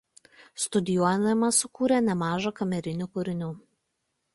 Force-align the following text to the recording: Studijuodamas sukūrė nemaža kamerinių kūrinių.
Studijuodamas 0.63 1.61
sukūrė 1.65 2.03
nemaža 2.09 2.57
kamerinių 2.63 3.13
kūrinių. 3.17 3.57